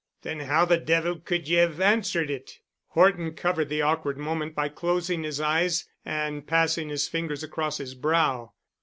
"Then 0.23 0.39
how 0.39 0.65
the 0.65 0.79
devil 0.79 1.19
could 1.19 1.47
ye 1.47 1.57
have 1.57 1.79
answered 1.79 2.31
it?" 2.31 2.57
Horton 2.87 3.35
covered 3.35 3.69
the 3.69 3.83
awkward 3.83 4.17
moment 4.17 4.55
by 4.55 4.67
closing 4.67 5.21
his 5.21 5.39
eyes 5.39 5.87
and 6.03 6.47
passing 6.47 6.89
his 6.89 7.07
fingers 7.07 7.43
across 7.43 7.77
his 7.77 7.93
brow. 7.93 8.53